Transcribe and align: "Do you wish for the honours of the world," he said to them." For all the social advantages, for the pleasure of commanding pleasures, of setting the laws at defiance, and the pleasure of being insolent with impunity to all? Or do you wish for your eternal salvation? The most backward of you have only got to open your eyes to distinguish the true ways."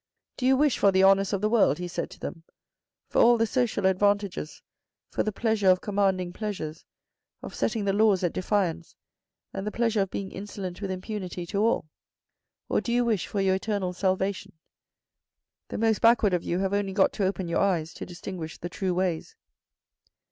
"Do 0.37 0.47
you 0.47 0.57
wish 0.57 0.79
for 0.79 0.91
the 0.91 1.03
honours 1.03 1.31
of 1.31 1.41
the 1.41 1.49
world," 1.49 1.77
he 1.77 1.87
said 1.87 2.09
to 2.09 2.19
them." 2.19 2.41
For 3.09 3.21
all 3.21 3.37
the 3.37 3.45
social 3.45 3.85
advantages, 3.85 4.63
for 5.11 5.21
the 5.21 5.31
pleasure 5.31 5.69
of 5.69 5.79
commanding 5.79 6.33
pleasures, 6.33 6.85
of 7.43 7.53
setting 7.53 7.85
the 7.85 7.93
laws 7.93 8.23
at 8.23 8.33
defiance, 8.33 8.95
and 9.53 9.67
the 9.67 9.71
pleasure 9.71 10.01
of 10.01 10.09
being 10.09 10.31
insolent 10.31 10.81
with 10.81 10.89
impunity 10.89 11.45
to 11.45 11.59
all? 11.61 11.85
Or 12.67 12.81
do 12.81 12.91
you 12.91 13.05
wish 13.05 13.27
for 13.27 13.41
your 13.41 13.53
eternal 13.53 13.93
salvation? 13.93 14.53
The 15.67 15.77
most 15.77 16.01
backward 16.01 16.33
of 16.33 16.41
you 16.43 16.57
have 16.57 16.73
only 16.73 16.93
got 16.93 17.13
to 17.13 17.25
open 17.25 17.47
your 17.47 17.59
eyes 17.59 17.93
to 17.93 18.03
distinguish 18.03 18.57
the 18.57 18.69
true 18.69 18.95
ways." 18.95 19.35